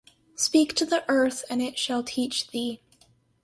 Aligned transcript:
Speak 0.33 0.73
to 0.77 0.83
the 0.87 1.05
earth 1.07 1.45
and 1.47 1.61
it 1.61 1.77
shall 1.77 2.01
teach 2.01 2.47
thee. 2.47 2.81